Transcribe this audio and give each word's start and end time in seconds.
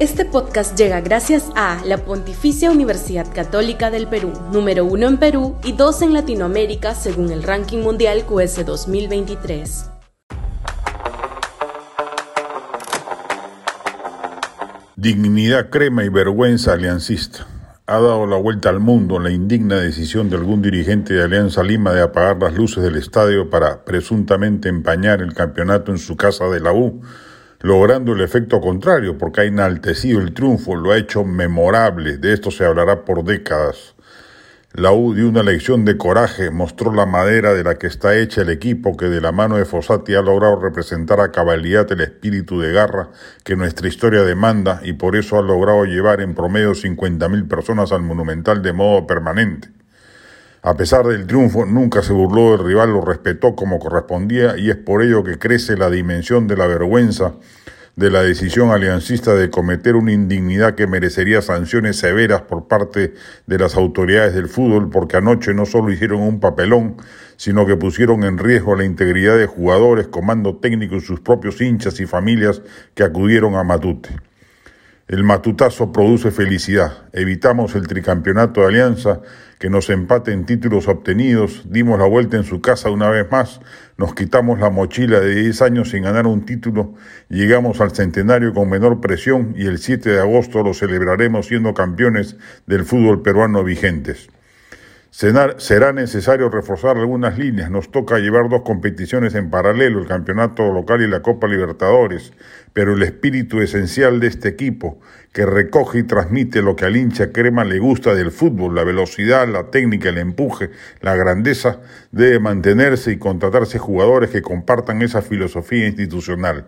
Este 0.00 0.24
podcast 0.24 0.78
llega 0.78 1.00
gracias 1.00 1.50
a 1.56 1.82
la 1.84 1.98
Pontificia 1.98 2.70
Universidad 2.70 3.26
Católica 3.34 3.90
del 3.90 4.06
Perú, 4.06 4.32
número 4.52 4.84
uno 4.84 5.08
en 5.08 5.16
Perú 5.16 5.56
y 5.64 5.72
dos 5.72 6.02
en 6.02 6.12
Latinoamérica 6.12 6.94
según 6.94 7.32
el 7.32 7.42
ranking 7.42 7.78
mundial 7.78 8.24
QS 8.24 8.64
2023. 8.64 9.90
Dignidad 14.94 15.68
crema 15.68 16.04
y 16.04 16.10
vergüenza 16.10 16.74
aliancista. 16.74 17.48
Ha 17.86 17.94
dado 17.94 18.24
la 18.28 18.36
vuelta 18.36 18.68
al 18.68 18.78
mundo 18.78 19.18
la 19.18 19.32
indigna 19.32 19.80
decisión 19.80 20.30
de 20.30 20.36
algún 20.36 20.62
dirigente 20.62 21.14
de 21.14 21.24
Alianza 21.24 21.64
Lima 21.64 21.92
de 21.92 22.02
apagar 22.02 22.40
las 22.40 22.54
luces 22.54 22.84
del 22.84 22.94
estadio 22.94 23.50
para 23.50 23.84
presuntamente 23.84 24.68
empañar 24.68 25.22
el 25.22 25.34
campeonato 25.34 25.90
en 25.90 25.98
su 25.98 26.16
casa 26.16 26.44
de 26.44 26.60
la 26.60 26.72
U 26.72 27.02
logrando 27.60 28.12
el 28.12 28.20
efecto 28.20 28.60
contrario, 28.60 29.18
porque 29.18 29.40
ha 29.40 29.44
enaltecido 29.44 30.20
el 30.20 30.32
triunfo, 30.32 30.76
lo 30.76 30.92
ha 30.92 30.98
hecho 30.98 31.24
memorable, 31.24 32.18
de 32.18 32.32
esto 32.32 32.50
se 32.50 32.64
hablará 32.64 33.04
por 33.04 33.24
décadas. 33.24 33.94
La 34.74 34.92
U 34.92 35.14
dio 35.14 35.28
una 35.28 35.42
lección 35.42 35.84
de 35.86 35.96
coraje, 35.96 36.50
mostró 36.50 36.92
la 36.92 37.06
madera 37.06 37.54
de 37.54 37.64
la 37.64 37.78
que 37.78 37.86
está 37.86 38.16
hecha 38.16 38.42
el 38.42 38.50
equipo 38.50 38.96
que 38.98 39.06
de 39.06 39.20
la 39.20 39.32
mano 39.32 39.56
de 39.56 39.64
Fossati 39.64 40.14
ha 40.14 40.20
logrado 40.20 40.60
representar 40.60 41.20
a 41.20 41.32
cabalidad 41.32 41.90
el 41.90 42.02
espíritu 42.02 42.60
de 42.60 42.72
garra 42.72 43.08
que 43.44 43.56
nuestra 43.56 43.88
historia 43.88 44.22
demanda 44.22 44.80
y 44.84 44.92
por 44.92 45.16
eso 45.16 45.38
ha 45.38 45.42
logrado 45.42 45.84
llevar 45.84 46.20
en 46.20 46.34
promedio 46.34 46.72
50.000 46.72 47.48
personas 47.48 47.92
al 47.92 48.02
Monumental 48.02 48.62
de 48.62 48.74
modo 48.74 49.06
permanente. 49.06 49.77
A 50.62 50.74
pesar 50.74 51.06
del 51.06 51.26
triunfo, 51.26 51.66
nunca 51.66 52.02
se 52.02 52.12
burló 52.12 52.52
del 52.52 52.66
rival, 52.66 52.92
lo 52.92 53.00
respetó 53.00 53.54
como 53.54 53.78
correspondía 53.78 54.56
y 54.58 54.70
es 54.70 54.76
por 54.76 55.02
ello 55.02 55.22
que 55.22 55.38
crece 55.38 55.76
la 55.76 55.90
dimensión 55.90 56.46
de 56.48 56.56
la 56.56 56.66
vergüenza 56.66 57.34
de 57.98 58.12
la 58.12 58.22
decisión 58.22 58.70
aliancista 58.70 59.34
de 59.34 59.50
cometer 59.50 59.96
una 59.96 60.12
indignidad 60.12 60.76
que 60.76 60.86
merecería 60.86 61.42
sanciones 61.42 61.96
severas 61.96 62.42
por 62.42 62.68
parte 62.68 63.14
de 63.48 63.58
las 63.58 63.74
autoridades 63.74 64.34
del 64.34 64.46
fútbol, 64.46 64.88
porque 64.88 65.16
anoche 65.16 65.52
no 65.52 65.66
solo 65.66 65.90
hicieron 65.90 66.20
un 66.20 66.38
papelón, 66.38 66.96
sino 67.36 67.66
que 67.66 67.74
pusieron 67.74 68.22
en 68.22 68.38
riesgo 68.38 68.76
la 68.76 68.84
integridad 68.84 69.36
de 69.36 69.46
jugadores, 69.46 70.06
comando 70.06 70.58
técnico 70.58 70.94
y 70.94 71.00
sus 71.00 71.18
propios 71.18 71.60
hinchas 71.60 71.98
y 71.98 72.06
familias 72.06 72.62
que 72.94 73.02
acudieron 73.02 73.56
a 73.56 73.64
Matute. 73.64 74.10
El 75.08 75.24
matutazo 75.24 75.90
produce 75.90 76.30
felicidad. 76.30 77.08
Evitamos 77.14 77.74
el 77.74 77.86
tricampeonato 77.86 78.60
de 78.60 78.66
Alianza, 78.66 79.22
que 79.58 79.70
nos 79.70 79.88
empate 79.88 80.32
en 80.32 80.44
títulos 80.44 80.86
obtenidos, 80.86 81.62
dimos 81.64 81.98
la 81.98 82.04
vuelta 82.04 82.36
en 82.36 82.44
su 82.44 82.60
casa 82.60 82.90
una 82.90 83.08
vez 83.08 83.26
más, 83.30 83.62
nos 83.96 84.14
quitamos 84.14 84.60
la 84.60 84.68
mochila 84.68 85.18
de 85.20 85.34
10 85.34 85.62
años 85.62 85.90
sin 85.90 86.02
ganar 86.02 86.26
un 86.26 86.44
título, 86.44 86.94
llegamos 87.30 87.80
al 87.80 87.92
centenario 87.92 88.52
con 88.52 88.68
menor 88.68 89.00
presión 89.00 89.54
y 89.56 89.64
el 89.64 89.78
7 89.78 90.10
de 90.10 90.20
agosto 90.20 90.62
lo 90.62 90.74
celebraremos 90.74 91.46
siendo 91.46 91.72
campeones 91.72 92.36
del 92.66 92.84
fútbol 92.84 93.22
peruano 93.22 93.64
vigentes. 93.64 94.28
Será 95.10 95.92
necesario 95.92 96.50
reforzar 96.50 96.98
algunas 96.98 97.38
líneas. 97.38 97.70
Nos 97.70 97.90
toca 97.90 98.18
llevar 98.18 98.48
dos 98.48 98.62
competiciones 98.62 99.34
en 99.34 99.50
paralelo, 99.50 100.00
el 100.00 100.06
campeonato 100.06 100.70
local 100.70 101.02
y 101.02 101.08
la 101.08 101.22
Copa 101.22 101.48
Libertadores. 101.48 102.32
Pero 102.74 102.92
el 102.92 103.02
espíritu 103.02 103.60
esencial 103.60 104.20
de 104.20 104.26
este 104.28 104.48
equipo, 104.48 105.00
que 105.32 105.46
recoge 105.46 106.00
y 106.00 106.02
transmite 106.02 106.62
lo 106.62 106.76
que 106.76 106.84
al 106.84 106.96
hincha 106.96 107.32
crema 107.32 107.64
le 107.64 107.78
gusta 107.78 108.14
del 108.14 108.30
fútbol, 108.30 108.74
la 108.74 108.84
velocidad, 108.84 109.48
la 109.48 109.70
técnica, 109.70 110.10
el 110.10 110.18
empuje, 110.18 110.70
la 111.00 111.16
grandeza, 111.16 111.80
debe 112.12 112.38
mantenerse 112.38 113.10
y 113.10 113.18
contratarse 113.18 113.78
jugadores 113.78 114.30
que 114.30 114.42
compartan 114.42 115.02
esa 115.02 115.22
filosofía 115.22 115.86
institucional. 115.86 116.66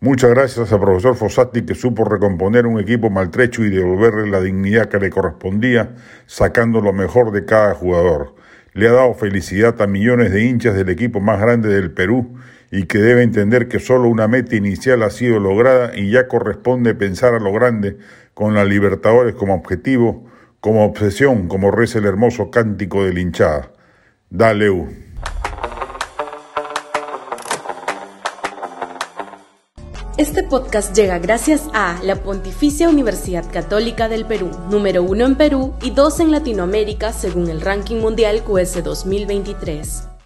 Muchas 0.00 0.30
gracias 0.30 0.72
al 0.72 0.78
profesor 0.78 1.16
Fossati 1.16 1.62
que 1.62 1.74
supo 1.74 2.04
recomponer 2.04 2.68
un 2.68 2.78
equipo 2.78 3.10
maltrecho 3.10 3.64
y 3.64 3.70
devolverle 3.70 4.30
la 4.30 4.40
dignidad 4.40 4.88
que 4.88 5.00
le 5.00 5.10
correspondía, 5.10 5.96
sacando 6.26 6.80
lo 6.80 6.92
mejor 6.92 7.32
de 7.32 7.44
cada 7.44 7.74
jugador. 7.74 8.36
Le 8.74 8.86
ha 8.86 8.92
dado 8.92 9.14
felicidad 9.14 9.82
a 9.82 9.88
millones 9.88 10.30
de 10.30 10.44
hinchas 10.44 10.76
del 10.76 10.88
equipo 10.88 11.18
más 11.18 11.40
grande 11.40 11.68
del 11.68 11.90
Perú 11.90 12.38
y 12.70 12.84
que 12.84 12.98
debe 12.98 13.24
entender 13.24 13.66
que 13.66 13.80
solo 13.80 14.08
una 14.08 14.28
meta 14.28 14.54
inicial 14.54 15.02
ha 15.02 15.10
sido 15.10 15.40
lograda 15.40 15.90
y 15.96 16.12
ya 16.12 16.28
corresponde 16.28 16.94
pensar 16.94 17.34
a 17.34 17.40
lo 17.40 17.52
grande 17.52 17.98
con 18.34 18.54
la 18.54 18.64
Libertadores 18.64 19.34
como 19.34 19.54
objetivo, 19.54 20.24
como 20.60 20.84
obsesión, 20.84 21.48
como 21.48 21.72
reza 21.72 21.98
el 21.98 22.04
hermoso 22.04 22.52
cántico 22.52 23.02
de 23.02 23.20
hinchada. 23.20 23.72
Dale 24.30 24.70
U. 24.70 25.07
Este 30.18 30.42
podcast 30.42 30.96
llega 30.96 31.20
gracias 31.20 31.68
a 31.72 32.02
la 32.02 32.16
Pontificia 32.16 32.88
Universidad 32.88 33.48
Católica 33.52 34.08
del 34.08 34.26
Perú, 34.26 34.50
número 34.68 35.04
uno 35.04 35.24
en 35.24 35.36
Perú 35.36 35.74
y 35.80 35.92
dos 35.92 36.18
en 36.18 36.32
Latinoamérica 36.32 37.12
según 37.12 37.48
el 37.48 37.60
ranking 37.60 38.00
mundial 38.00 38.42
QS 38.42 38.82
2023. 38.82 40.17